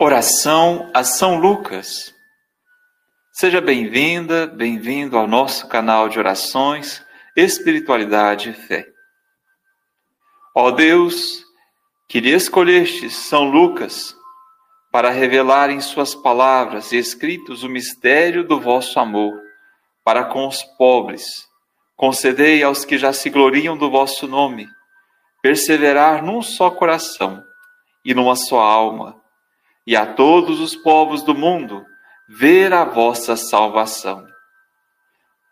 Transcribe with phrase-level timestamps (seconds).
[0.00, 2.14] Oração a São Lucas.
[3.32, 8.86] Seja bem-vinda, bem-vindo ao nosso canal de orações, espiritualidade e fé.
[10.54, 11.44] Ó Deus,
[12.08, 14.14] que lhe escolhestes São Lucas
[14.92, 19.36] para revelar em suas palavras e escritos o mistério do vosso amor
[20.04, 21.48] para com os pobres,
[21.96, 24.68] concedei aos que já se gloriam do vosso nome
[25.42, 27.42] perseverar num só coração
[28.04, 29.20] e numa só alma
[29.86, 31.84] e a todos os povos do mundo
[32.28, 34.26] ver a vossa salvação.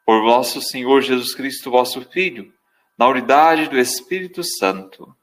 [0.04, 2.52] Por nosso Senhor Jesus Cristo, vosso Filho,
[2.98, 5.16] na unidade do Espírito Santo.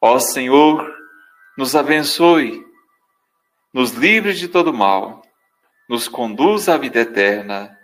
[0.00, 0.92] Ó Senhor,
[1.56, 2.64] nos abençoe,
[3.72, 5.22] nos livre de todo mal,
[5.88, 7.76] nos conduz à vida eterna.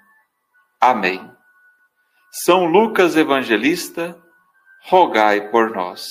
[0.81, 1.31] Amém.
[2.45, 4.21] São Lucas Evangelista,
[4.83, 6.07] rogai por nós.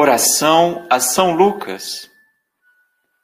[0.00, 2.08] Oração a São Lucas.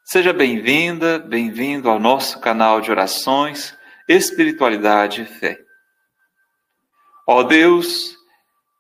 [0.05, 5.57] Seja bem-vinda, bem-vindo ao nosso canal de orações, espiritualidade e fé.
[7.29, 8.17] Ó Deus,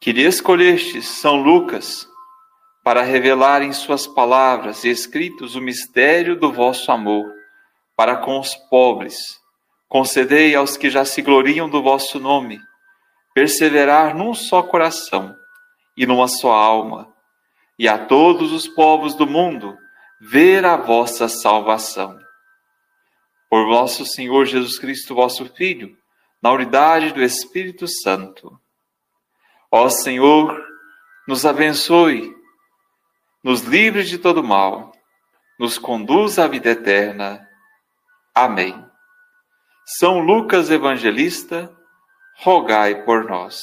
[0.00, 2.04] que lhe escolhestes São Lucas
[2.82, 7.32] para revelar em suas palavras e escritos o mistério do vosso amor
[7.96, 9.38] para com os pobres,
[9.88, 12.58] concedei aos que já se gloriam do vosso nome
[13.32, 15.32] perseverar num só coração
[15.96, 17.13] e numa só alma
[17.78, 19.76] e a todos os povos do mundo
[20.20, 22.18] ver a vossa salvação.
[23.50, 25.96] Por nosso Senhor Jesus Cristo, vosso Filho,
[26.42, 28.58] na unidade do Espírito Santo.
[29.70, 30.62] Ó Senhor,
[31.26, 32.34] nos abençoe,
[33.42, 34.92] nos livre de todo mal,
[35.58, 37.46] nos conduz à vida eterna.
[38.34, 38.84] Amém.
[39.98, 41.74] São Lucas Evangelista,
[42.38, 43.58] rogai por nós.